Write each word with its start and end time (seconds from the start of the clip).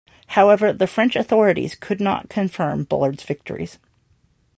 However, 0.29 0.73
the 0.73 0.87
French 0.87 1.15
authorities 1.15 1.75
could 1.75 2.01
not 2.01 2.27
confirm 2.27 2.85
Bullard's 2.85 3.21
victories. 3.21 3.77